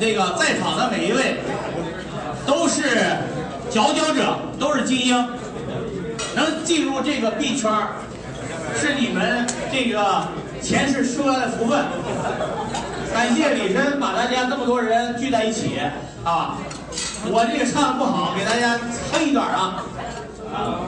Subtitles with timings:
[0.00, 1.40] 这个在场的每一位
[2.46, 2.82] 都是
[3.68, 5.28] 佼佼者，都是精英，
[6.34, 7.88] 能进入这个币圈儿
[8.74, 10.26] 是你们这个
[10.62, 11.84] 前世修来的福分。
[13.12, 15.78] 感谢李晨把大家这么多人聚在一起
[16.24, 16.56] 啊！
[17.26, 18.78] 我这个唱的不好，给大家
[19.12, 19.84] 哼一段啊
[20.54, 20.80] 啊！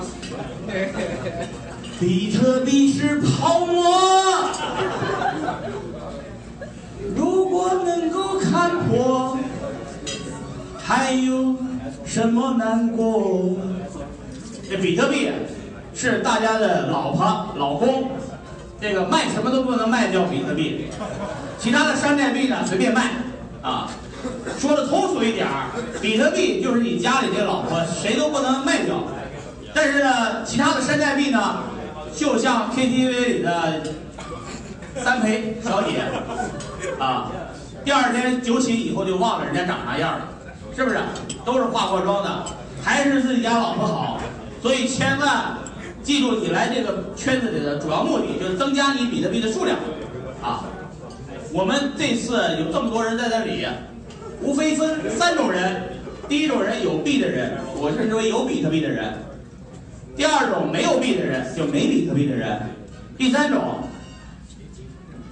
[2.01, 4.02] 比特币是泡沫，
[8.93, 9.39] 我，
[10.79, 11.57] 还有
[12.05, 13.57] 什么难过？
[14.69, 15.31] 这比特币
[15.95, 18.11] 是大家的老婆、老公，
[18.81, 20.87] 这个卖什么都不能卖掉比特币，
[21.59, 23.11] 其他的山寨币呢随便卖
[23.63, 23.91] 啊。
[24.59, 25.49] 说的通俗一点，
[26.01, 29.03] 比特币就是你家里这老婆，谁都不能卖掉。
[29.75, 31.63] 但是呢，其他的山寨币呢，
[32.15, 33.83] 就像 KTV 里的
[35.03, 36.03] 三陪小姐
[36.99, 37.31] 啊，
[37.85, 40.29] 第二天酒醒以后就忘了人家长啥样了，
[40.75, 40.99] 是不是？
[41.45, 42.45] 都是化过妆的，
[42.83, 44.21] 还是自己家老婆好。
[44.63, 45.55] 所以千万
[46.03, 49.79] 记住，你来这个圈子里的主要目的就是增加你比特币的数量
[50.43, 50.65] 啊。
[51.53, 53.67] 我们这次有这么多人在这里。
[54.45, 55.81] 无非分三种人，
[56.29, 59.05] 第一种人有币的人，我称之为有比特币的人；
[60.17, 62.59] 第二种没有币的人，就没比特币的人；
[63.17, 63.85] 第三种，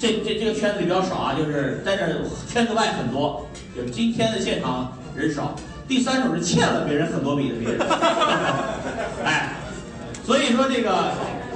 [0.00, 2.06] 这这这个圈子里比较少啊，就是在这
[2.50, 5.54] 圈子外很多，就是今天的现场人少。
[5.86, 7.80] 第三种是欠了别人很多米的别人，
[9.24, 9.50] 哎，
[10.24, 11.12] 所以说这个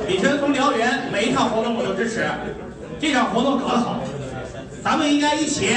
[0.07, 2.29] 李晨从辽源每一场活动我都支持，
[3.01, 4.01] 这场活动搞得好，
[4.83, 5.75] 咱们应该一起。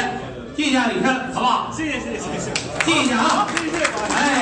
[0.56, 1.72] 记一下李晨，好不好？
[1.72, 2.52] 谢谢谢谢谢谢，
[2.84, 3.48] 记一下啊！
[3.56, 4.37] 谢谢，哎。